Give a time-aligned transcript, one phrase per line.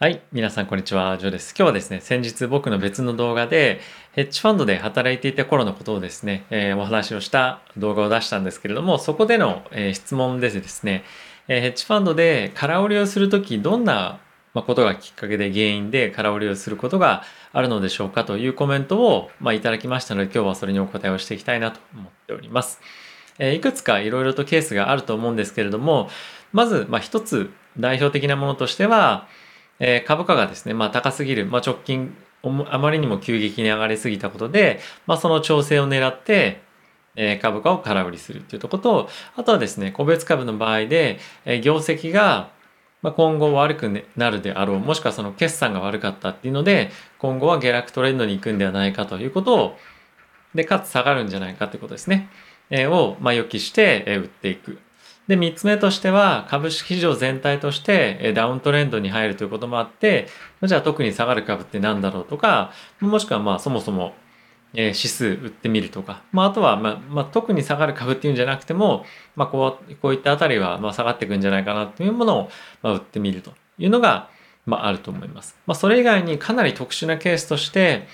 [0.00, 0.22] はい。
[0.30, 1.18] 皆さん、こんにちは。
[1.18, 1.56] ジョーです。
[1.58, 3.80] 今日はですね、先日僕の別の動画で、
[4.12, 11.02] ヘッジファンドで働いていた頃のことをですね、えー、お話をした動画を出したんですけれども、そこでの、えー、質問でですね、
[11.48, 14.20] えー、ヘッジファンドで空売りをするとき、どんな
[14.54, 22.80] ことがきっかけで原因で空売りをすることがあるのでしょうかというコメントを、まあ、いただきましたので、今日はそれにお答えをしていきたいなと思っております。
[23.40, 26.08] えいくつかいろいろとケースがあると思うんですけれども、
[26.52, 29.26] まず、まあ、一つ代表的なものとしては、
[29.80, 36.60] えー、株価がですね、まあ、高すぎる、まあ、直近あまりにも急激に上がりすぎたことで、まあ、その調整を狙って、
[37.16, 42.56] えー、株価を空売りするっていうところとあとはですね個別株の場合で、えー、業績が
[43.00, 49.76] ま、今後悪くなるであろうもしくはその決算が悪かったっていうので今後は下落トレンドに行くんではないかということを
[50.54, 52.28] でかつ下がるんじゃないかということですね、
[52.70, 54.78] えー、を、まあ、予期して、えー、売っていく。
[55.28, 60.26] で、3つ目としては、株式市場全体としてダウントレンドに入るということもあって、
[60.62, 64.14] じゃあ特に下がる株って何だろうとか、もしくはまあそもそも
[64.72, 69.04] 指数売ってみるとか、まあ、あとは、まあ、まあ、特に下がる株っていうんじゃなくても、
[69.34, 72.50] まあ、こう、こういったあたりは、まあ、下がっていくんじゃないかなっていうものを、
[72.82, 74.28] まあ、売ってみるというのが、
[74.66, 75.56] まあ、あると思います。
[75.66, 78.06] まあ、それ以外にかなり特殊なケースとして、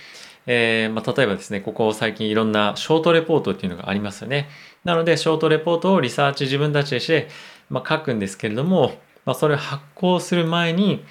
[0.46, 4.48] えー、まあ、例えばですね、ここ最近いろんなショートレポートっていうのがありますよね。
[4.84, 7.28] なので、ショートレポートをリサーチ自分たちでして、
[7.70, 11.04] まあ、書くんですけれども、まあ、それを発行する前に、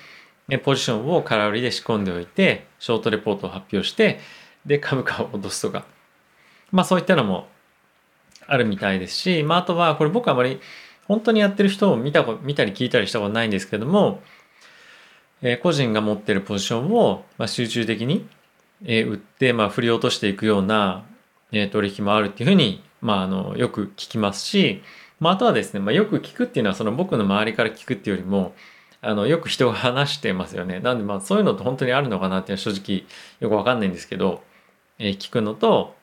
[0.64, 4.20] ポジションを空売りで仕込んでおいて、ショートレポートを発表して、
[4.66, 5.86] で、株価を落とすとか、
[6.72, 7.48] まあそういったのも
[8.45, 10.59] あるみたいですし、まああとは、これ僕はあまり
[11.08, 14.22] 本当にやってる人を見た見たり聞いたりしたことないんですけども、
[15.42, 18.28] えー、個人が持ってるポジションを、まあ、集中的に
[18.86, 21.06] え売って、まあ、振り落としていくような、
[21.52, 24.81] え取引もあるっていうふうに、まあ、あのよく聞きますし、
[25.20, 28.54] まあ、あとはですね、まあ、よく聞くっていうのはその僕の周りから聞くっていうよりも
[29.02, 30.80] あのよく人が話してますよね。
[30.80, 33.04] なんでまあそういうのって本当にあるのかなっていうのは正直
[33.39, 34.42] よくわかんないんですけど、
[34.98, 35.95] え、聞くのと、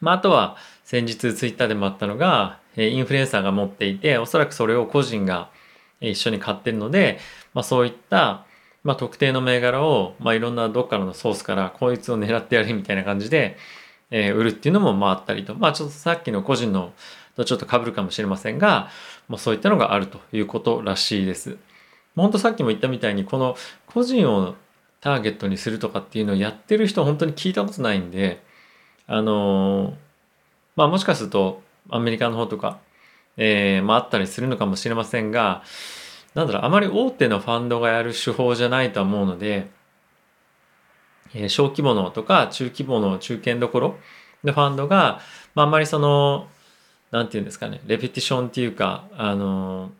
[0.00, 5.50] まあ、あとは先日ツイッターでもあったのが、え、インフルエンサーが持っていておそらくそれを個人が
[6.00, 7.18] 一緒に買ってるので、
[7.54, 8.44] まあ、そういった
[8.82, 13.56] まあ、特定の銘柄を、まあ、いろんなどっからのソースからこいつを狙ってやるみたいな感じで、
[14.10, 16.92] えー、売るっていうのもまああったりと、まあ、ちょっとさっきの個人の
[17.36, 18.90] とちょっと被るかもしれませんが、
[19.28, 21.56] まあ、そういったのがあるということらしいです。
[22.16, 24.54] 本当さっきも言ったみたいにこの個人を
[25.00, 28.42] ターゲットにするとかっていうのをやってる人本当に聞いたことないんで
[29.06, 29.94] あのー、
[30.76, 32.78] まあもしかするとアメリカの方とか、
[33.36, 35.62] えー、まああったりするのかもしれませんが
[36.34, 39.68] なんだろう、あまり大手のファンドがやる手法じゃないと思うので、
[41.34, 43.98] えー、小規模のとか中規模の中堅どころ
[44.44, 45.20] のファンドが、
[45.54, 46.48] まあ、あんまりその、
[47.10, 49.90] なんていうんですかね、レペティションっていうか、あの、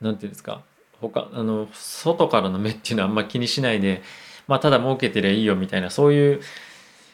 [0.00, 0.62] なんていうんですか、
[1.00, 4.02] 他、あの、外からの目っていうのはあんま気にしないで、
[4.46, 6.40] まあ、ただ儲けてりゃいいよみたいな、そういう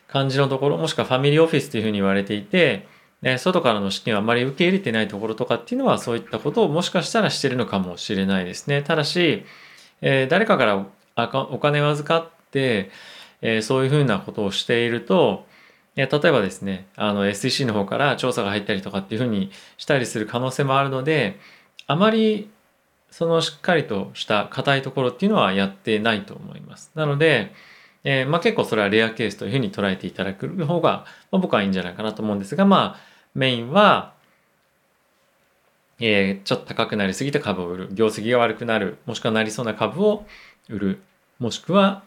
[0.09, 2.87] 感じのところ、もしくはファミリーオフィスというふうに言われていて、
[3.23, 8.83] ね、外からの資金をあまり受け入れてないところとかっていうのはそういったことをもしかしたらしてるのかもしれないですね。
[8.83, 9.45] ただし、
[10.01, 10.87] えー、誰かから
[11.51, 12.91] お金を預かって、
[13.43, 15.47] えー、そういうふうなことをしていると、
[15.97, 21.39] えー、例えばですね、あの SEC の方から調査が入ったりとかっていうふうにしたりする可能性もあるので、
[21.87, 22.49] あまり
[23.11, 26.93] そのしっかりとした硬いところっていうのはやってないと思います。
[26.95, 27.53] なので、
[28.05, 34.15] えー、まあ、結構それはレアケースというふうに捉えていただく方が、まあ、僕はいいんじゃないかなと思うんですが、まあ、メインは、
[36.01, 37.89] えー、ちょっと高くなりすぎた株を売る。
[37.93, 38.99] 業績が悪くなる。
[39.07, 40.27] もしくはなりそうな株を
[40.69, 41.03] 売る。
[41.39, 42.03] もしくは、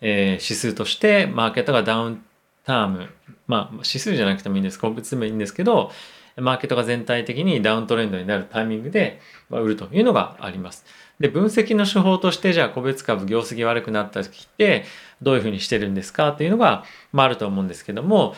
[0.00, 2.24] えー、指数としてマーケットがダウン
[2.64, 3.08] ターム。
[3.46, 4.78] まあ、指数じゃなくてもいいんです。
[4.78, 5.90] 個別でもいいんですけど、
[6.36, 9.20] マーケットが全体的にダウントレンドになるタイミングで
[9.50, 10.84] 売るというのがあります。
[11.18, 14.84] で、分析の手法として、じゃあ個別株業績悪くなった時って
[15.20, 18.34] どういうふうにしてるんですかというのが、まあ、あると思うんですけども、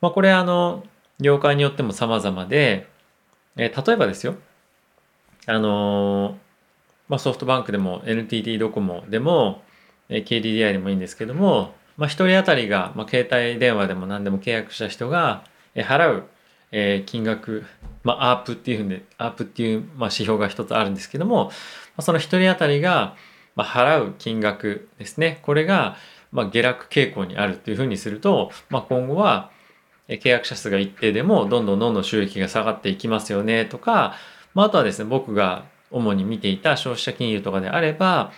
[0.00, 0.84] まあ、これあの、
[1.20, 2.88] 業界によっても様々で、
[3.56, 4.36] えー、例えばですよ、
[5.46, 6.34] あのー、
[7.08, 9.62] まあ、ソフトバンクでも NTT ドコモでも、
[10.08, 15.44] えー、KDDI でもいいんですけども、まあ、1人当たりが、まあ、携帯電話でも何でも契約した人が、
[15.74, 16.24] えー、払う、
[16.72, 17.64] えー、金額、
[18.02, 21.52] まあ、アープっていうふうで、アープっていう、まあ、指標が一つあるんですけども、ま
[21.98, 23.16] あ、その1人当たりが、
[23.54, 25.38] まあ、払う金額ですね。
[25.42, 25.96] これが、
[26.32, 29.50] まあ、下落傾向にあるっていうふうにすると、まあ、今後は、
[30.08, 34.14] 契約者数が一定でもどんどんどんどん収益が下がっていきますよねとか、
[34.54, 38.32] まあ、あとはですね僕が主に見ていた消費者金融とかであれば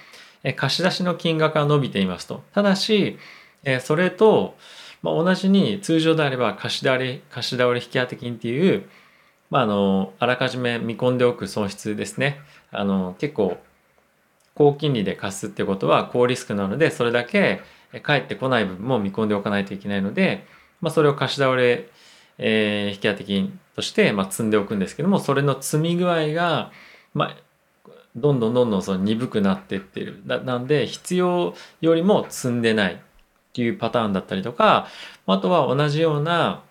[0.57, 2.43] 貸し出しの金額が伸びていますと。
[2.55, 3.19] ただし
[3.81, 4.57] それと
[5.03, 8.89] 同じに通常であれば貸し倒れ貸し倒れ引当金っていう、
[9.51, 12.41] まあ、あのあらかじめ見込んでおく損失ですね。
[12.71, 13.59] あの結構
[14.55, 17.61] 高金利で貸すってことは高リスクなのでそれだけ
[18.03, 20.47] 返ってこない部分も見込んでおかないといけないので、
[20.81, 21.89] まあ、それを貸し倒れ、
[22.39, 26.71] えー、引き当て金として、まあ、積んでおくんですけどもそれの積み具合が、
[27.15, 27.37] まあ、
[28.17, 30.23] どんどんどんどんその鈍くなっていってる。
[30.25, 32.99] なんで必要よりも積んでないっ
[33.53, 34.87] ていうパターンだったりとか
[35.27, 36.63] あとは同じような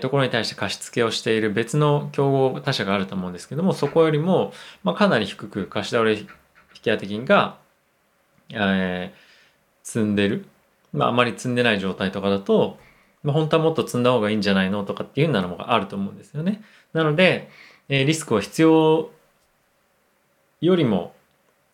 [0.00, 6.26] ところに対して貸付をしている別の競合他社があると思うんですけどもそこよりも、まあ、かなり低く貸し倒れ引
[6.72, 7.58] き当て金が、
[8.50, 9.16] えー、
[9.82, 10.46] 積んでる、
[10.92, 12.78] まあ、あまり積んでない状態とかだと、
[13.22, 16.62] まあ、本当はもっと積んだ方がいいんじゃないのとかっていうようなのがあると思うんですよね。
[16.92, 17.50] なので、
[17.88, 19.10] えー、リスクを必要
[20.60, 21.14] よりも、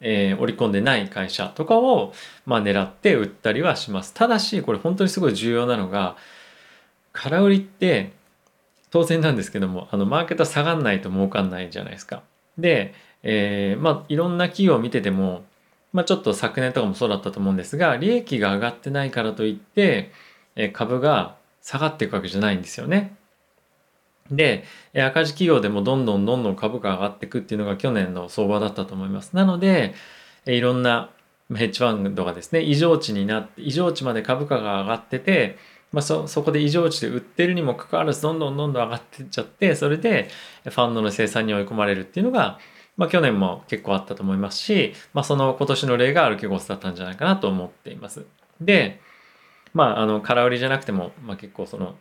[0.01, 2.13] えー、織り込んでない会社とかを、
[2.47, 4.13] まあ、狙って売ったりはします。
[4.15, 6.17] ただし、これ本当にすごい重要なのが、
[7.13, 8.13] 空売りって
[8.91, 12.23] 当然なんですけども、あの、マーケット下がんないと儲かんないじゃないですか。
[12.59, 15.45] で、えー、まあ、いろんな企業を見てても、
[15.93, 20.11] まあ、ちょっと昨年とかもそうだったと思うんですが、利益が上がってないからといって、
[20.73, 23.17] 株が下がっていくわけじゃないんですよね。
[24.31, 24.65] で、
[24.95, 29.35] 赤字企業でもどんどんどんどん株価上がっていくっていうのが去年の相場だったと思います。
[29.35, 29.95] なので、
[30.47, 31.11] いろんな
[31.55, 35.59] ヘッジファンドがですね、異常値になって、異常値まで株価が上がってて、
[35.93, 40.31] まあ、そ、そこで異常値で売ってるにもかかわらず、どんどんどんどん上がってっちゃって、それで
[40.65, 42.59] ファンドの生産に追い込まれるっていうのが、
[42.97, 48.25] まあ、去年も結構あったと思いますし、まあ、その今年の例がアルケゴスだったんじゃないかなと思っています。
[48.61, 49.01] で、
[49.75, 51.97] まあ、あの、空売りじゃなくても、まあ、結構その、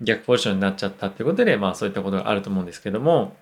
[0.00, 3.36] 逆ポジションになっちゃったっていうことで、まあそういったことがあると思うんですけども、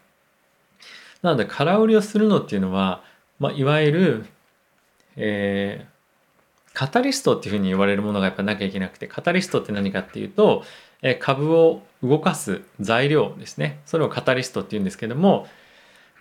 [1.22, 3.02] なので空売りをするのっていうのは、
[3.38, 4.26] まあ、いわゆる、
[5.16, 10.64] えー、カタリストっていうふうに言われるものがやっぱなきゃいけなくて、カタリストって何かっていうと、
[11.02, 13.80] えー、株を動かす材料ですね。
[13.84, 15.46] それをカタリストっていうんですけども、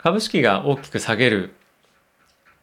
[0.02, 1.54] 株式が大きく下げる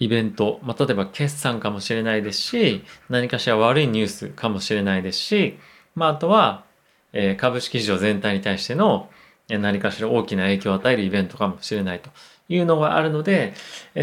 [0.02, 5.58] イベント、まあ、例えば決算かもしれないですし、何かしら悪いニュースかもしれないですし、
[5.94, 6.64] まあ、あとは
[7.12, 9.10] え株式市場全体に対しての
[9.48, 12.10] 何かしら大きな影響を与えるイベントかもしれないと
[12.48, 13.54] いうのがあるので、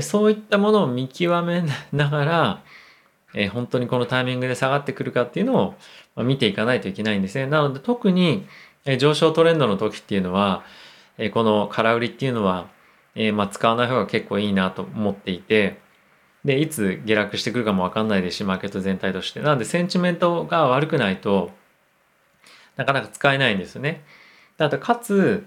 [0.02, 2.64] そういったものを見極めながら、
[3.34, 5.76] え本当にこのタイミングで下がってくるかっていうの
[6.16, 7.48] を見ていかないといけないんですね。
[7.48, 8.48] なので特に
[9.00, 10.64] 上昇トレンドの時っていうのは、
[11.34, 12.68] この空売りっていうのは、
[13.16, 15.80] えまあ、使わない方が結構いいなと思っていて、
[16.46, 19.42] で、いつ下落してくるかもわかんないですし、マーケット全体として。
[19.42, 21.52] なので、センチメントが悪くないと、
[22.78, 24.04] なかなか使えないんですよね。
[24.58, 25.46] あとかつ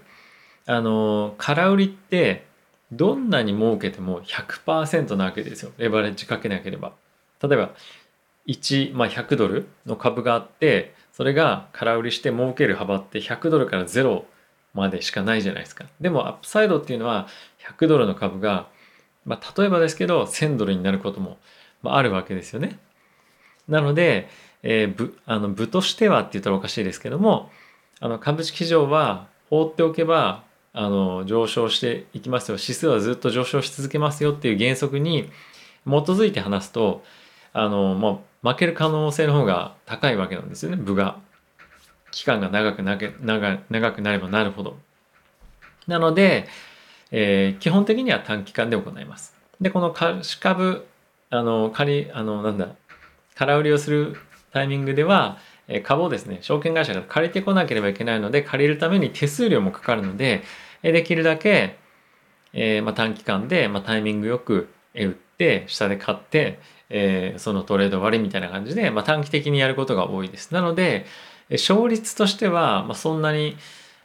[0.65, 2.45] あの空売りって
[2.91, 6.93] どんなに儲けても100%なわけですよレバレッジかけなければ。
[7.41, 7.71] 例えば
[8.47, 14.23] 1、まあ、100ドルの株があってそれが空売りして儲ける幅って100ドルから0
[14.73, 15.85] までしかないじゃないですか。
[16.01, 17.27] でもアップサイドっていうのは
[17.77, 18.67] 100ドルの株が、
[19.25, 21.37] まあ、例えばですけど1000ドルになることも、
[21.83, 22.79] あ、るわけですよね。
[23.67, 24.27] なので
[24.63, 27.51] えー、部あの部としてはって言ったらおかしいですけども
[27.99, 30.43] あの株式市場は放っておけば
[30.73, 32.57] あの上昇していきますよ。
[32.59, 35.29] 指数はずっと上昇し続けますよっていう原則に
[35.85, 37.03] 基づいて話すと
[37.53, 40.77] あの、まあ、負ける可能性の方が高いわけなんですよね。
[40.77, 41.17] 部が。
[42.09, 44.77] 期間が長くなけ長長くなればなるほど。
[45.87, 46.47] なので、
[47.15, 50.85] えー、基本的には短期間で行いますでこの貸株
[51.29, 52.69] あの借りあのなんだ
[53.35, 54.17] 空売りをする
[54.51, 55.37] タイミングでは、
[55.67, 60.43] え株をですね、証券会社が借りてこなければいけないので、借りるために手数料もかかるので、
[60.83, 61.77] えできるだけ、
[62.53, 66.59] えー、まあ、短期間で、まあ、タイミングよく売って、下で買って、
[66.89, 70.53] えー、そのトレード終わりみたいな感じで、まあ、短期的にやることが多いです。
[70.53, 71.07] なので、
[71.49, 73.57] 勝率としては、ま、そんなに、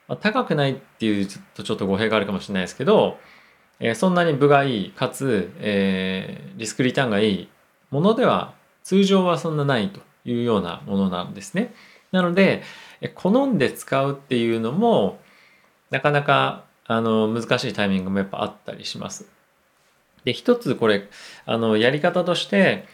[0.09, 3.19] まあ、高くないっていうとちょっと語弊があるかもしれないですけど、
[3.79, 7.49] えー、そんなに部がいい、かつ、えー、リスクリターンがいい
[7.91, 11.75] ものでは、通常はそんなないというようなものなんですね。
[12.11, 12.63] なので
[13.15, 15.19] 好んで使うっていうのも
[15.91, 19.27] なかなかあの難しいタイミングもやっぱあったりします。
[20.25, 21.09] で一つこれ
[21.47, 22.87] あのやり方として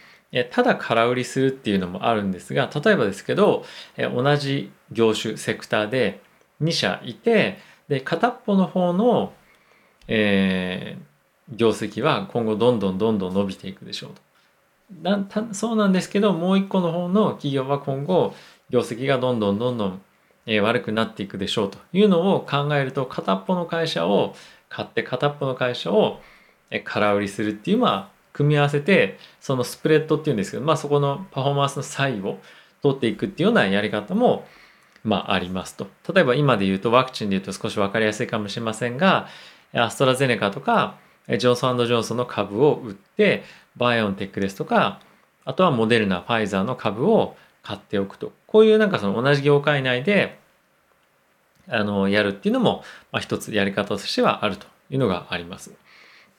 [0.51, 3.65] ただ空売りするっていうのもあるんですが例えばですけど
[3.97, 6.21] 同じ業種セクターで
[6.63, 7.59] 2社いて
[7.89, 9.33] で片っぽの方の、
[10.09, 14.23] えー、業績は今後どんどんどんどん伸びていくでしょうと。
[15.03, 18.35] なそうなんですけどもう一個の方の企業は今後
[18.71, 20.03] 業績がどんどんどんどん、
[20.47, 24.35] え悪くなっていくでしょうというのを考えると片っぽの会社を
[24.69, 26.21] 買って片っぽの会社を
[26.85, 32.39] 空売りするっていうまあ組み合わせてそのスプレッドっていうんですけど、まあ、そこのパフォーマンスの差異を
[32.83, 34.47] 取っていくっていうようなやり方も
[35.05, 39.29] まあありますと例えば今で言うとワクチンで言うと少し分かりやすいかもしれませんが
[39.75, 40.97] アストラゼネカとか
[41.29, 43.45] ジョンソンジョンソンの株を売って、
[43.77, 45.01] バイオンテックですとか、
[45.45, 48.33] あとはモデルナ、ファイザーの株を買っておくと。
[48.47, 50.39] こういうなんかその同じ業界内で、
[51.69, 55.73] あの、やるっていうのも、まあ、一つやり方としてはあるというのがあります。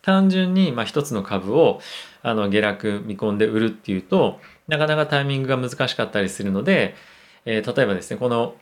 [0.03, 1.81] 単純に、まあ、一つの株を
[2.21, 6.93] あの下落見込んで売るっていうとなかなかタイミングが難しかったりするので、
[7.45, 8.55] えー、例えばですねこの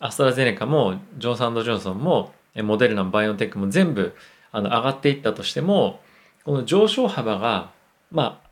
[0.00, 4.14] アストラゼネカもジョンソンドジョンソンもモデルナもバイオンテックも全部
[4.52, 6.00] あの上がっていったとしても
[6.44, 7.70] この上昇幅が
[8.10, 8.48] まあ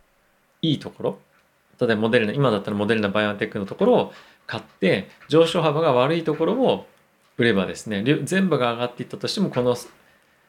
[0.62, 1.18] いいところ
[1.80, 4.12] 例えばモデルナ今だったらモデルナバイオンテックのところを
[4.46, 6.86] 買って上昇幅が悪いところを
[7.38, 9.76] 売ればですね全部が上がっていったとしてもこの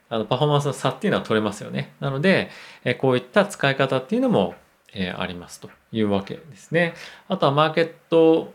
[0.09, 1.93] あのパフォーマンスの差っていうのは取れますよね。
[1.99, 2.51] なので、
[2.83, 4.53] えこういった使い方っていうのも、
[4.93, 6.93] えありますというわけですね。
[7.27, 8.53] あとはマーケット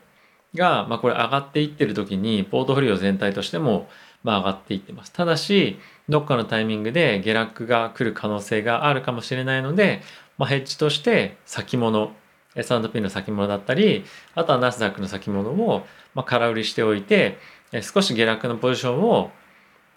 [0.55, 3.89] が、まあ、これ上がっていってる時にポートフォリオ全体としても、
[4.23, 5.13] まあ、上がっていってます。
[5.13, 5.79] ただし、
[6.09, 10.03] どっかのタイミングで下落が来る可能性があるかもしれないので、
[10.39, 12.13] まあ、ヘッジとして先物、
[12.55, 17.39] S&P の先物だったり、あとはナスダックの先物を、まあ、空売りしておいて、
[17.83, 19.31] 少し下落のポジションを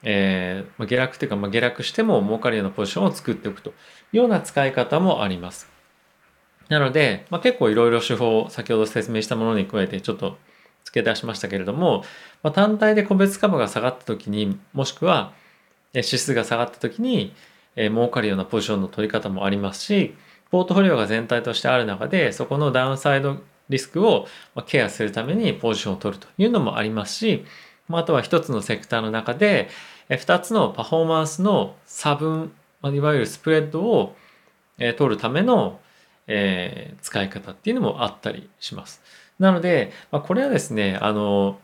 [0.04, 3.74] えー、下落というか、まあ、下落しても儲かるようなポジションを作っておくとい
[4.14, 5.70] うような使い方もあります。
[6.72, 10.38] なので、まあ、結構いろいろ手法、先ほど説明したものに加えてちょっと
[10.86, 12.06] 付け出しましたけれども、
[12.44, 15.34] まあ、単体で個別株が下がった時に、もしくは
[15.94, 17.34] 指数が下がった時に、
[17.76, 20.16] えー、儲かるようなポジションの取り方もありますし、
[20.50, 24.28] ポートフォリオが全体としてある中で、そこのダウンサイドリスクを
[24.66, 27.44] ケアするためにポジションを取るというのもありますし、
[27.92, 29.68] あとは一つのセクターの中で、
[30.08, 32.54] 2つのパフォーマンスの差分、
[32.86, 34.16] いわゆるスプレッドを
[34.78, 35.82] 取るための
[36.34, 39.02] え使い方っていうのもあったりします。
[39.40, 41.60] なのでま、これはですね、あの、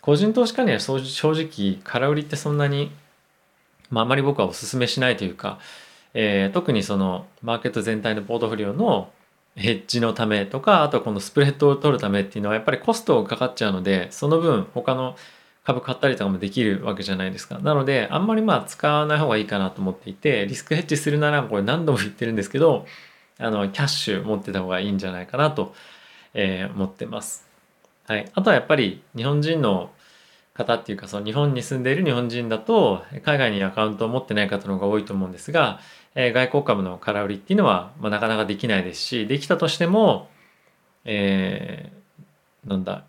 [0.00, 2.90] 個人投資家には正直空売りってそんなに、
[3.90, 5.58] まあ、あまり僕はお勧めしないというか、
[6.12, 9.10] えー、特にそのマーケット全体のポートフォリオの
[9.56, 15.16] ヘッジのためとかあとこのスプレッドを取るためっていうのはやっぱりコストがかかっちゃうのでその分他の
[15.64, 17.58] 株買ったりとかもできるわけじゃないですか。
[17.58, 22.86] なので、あんまりまあ使わない方がいいかなと思っていて、リスクヘッジするなら、これ何度も言ってるんですけど、
[23.38, 25.74] あの、キャッシュ持ってた方がいいんじゃないかなと、
[26.34, 27.46] えー、思ってます。
[28.06, 28.30] はい。
[28.34, 29.90] あとはやっぱり日本人の
[30.54, 35.80] 方っていうか、その日本に住んでいる日本人だと、海外にアカウントを持ってない方の方が多いと思うんですが、
[36.14, 40.28] えー、外国株の空売りっていうのは、まあ、なかなかできないですし、できたとしても、
[41.04, 43.04] えー、なんだ、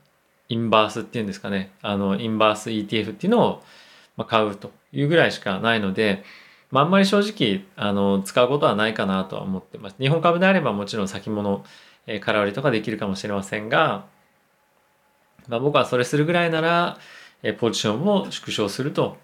[0.50, 3.62] インバースっていうんですかね、あの、インバース ETF っていうの
[4.18, 6.24] を買うというぐらいしかないので、
[6.76, 9.96] まあ、あんまり正直、あの、使うことはないかなとは思ってます。
[9.98, 11.64] 日本株であればもちろん先物、
[12.06, 14.08] えー、空売りとかできるかもしれませんが、
[15.48, 16.98] まあ、僕はそれするぐらいなら、
[17.44, 19.16] えー、ポジションを縮小すると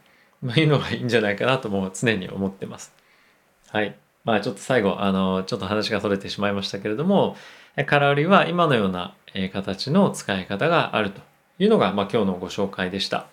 [0.55, 2.93] いうのがいいんじゃないかなともう常に思ってます。
[3.67, 3.97] はい。
[4.23, 7.35] まあちょっと最後、あの、ちょっと話がそれてしまいましたけれども、
[7.85, 9.13] 空売りは今のような
[9.51, 11.19] 形の使い方があると
[11.59, 13.27] いうのが、まあ、今日のご紹介でした。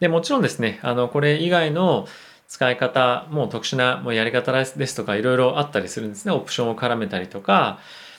[0.00, 2.06] で、もちろんですね、あの、これ以外の
[2.50, 6.32] 使い方も特殊なもうやり方ですとかいろいろあったりするんですね。
[6.32, 7.78] オプションを絡めたりとか、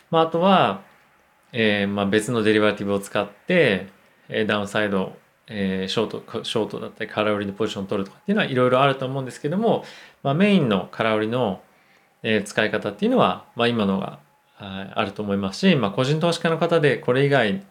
[0.09, 0.83] まあ、あとは、
[1.51, 3.88] えー、まあ別のデリバティブを使って、
[4.29, 9.83] えダウンサイド、えー、ショート、ショートだったり空売りのポジションを取るとかっていうのはいろいろあると思うんですけども、
[10.23, 11.61] まあ、メインの空売りの、
[12.23, 14.19] えー、使い方っていうのは、まあ、今のが
[14.59, 17.61] あると思いますし、まあ、個人投資家の方でこれ以外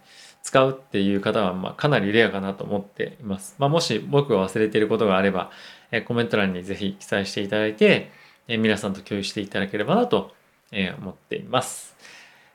[0.42, 3.54] 使うっていう方はまあかなりレアかなと思っています。
[3.58, 5.50] まあ、もし僕が忘れていることがあれば、
[5.92, 8.10] えコメント欄にぜひ記載していただいて、
[8.48, 10.32] え皆さんと共有していただければなと、
[10.72, 11.96] え思っています。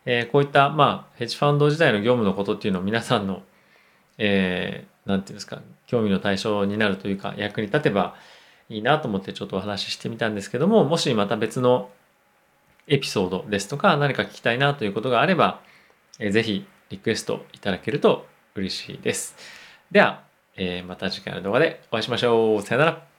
[0.05, 3.41] えこういった、まあ、ヘッジファンド自体の業務のことっていうのを皆さんの、
[4.17, 8.15] えー、なんていうんですか、興味の対象になるというか、役に立てば
[8.69, 11.89] いいなと思ってちょっとお話ししてみたんですけども、もしまた別の
[12.87, 15.61] エピソードですとか何か聞きたいなということがあれば、
[16.19, 19.35] えー、ぜひリクエストいただけると嬉しいです。
[19.91, 20.23] では、
[20.55, 22.61] えー、また次回の動画でお会いしましょう。
[22.61, 23.14] さよなら。